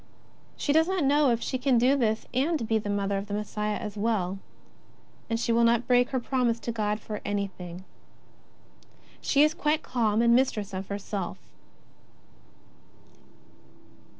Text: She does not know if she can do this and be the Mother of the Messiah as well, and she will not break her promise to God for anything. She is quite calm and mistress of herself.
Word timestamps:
She 0.57 0.73
does 0.73 0.87
not 0.87 1.03
know 1.03 1.29
if 1.29 1.43
she 1.43 1.59
can 1.59 1.77
do 1.77 1.95
this 1.95 2.25
and 2.33 2.67
be 2.67 2.79
the 2.79 2.89
Mother 2.89 3.19
of 3.19 3.27
the 3.27 3.35
Messiah 3.35 3.75
as 3.77 3.95
well, 3.95 4.39
and 5.29 5.39
she 5.39 5.51
will 5.51 5.63
not 5.63 5.85
break 5.87 6.09
her 6.09 6.19
promise 6.19 6.59
to 6.61 6.71
God 6.71 6.99
for 6.99 7.21
anything. 7.23 7.83
She 9.21 9.43
is 9.43 9.53
quite 9.53 9.83
calm 9.83 10.23
and 10.23 10.33
mistress 10.33 10.73
of 10.73 10.87
herself. 10.87 11.37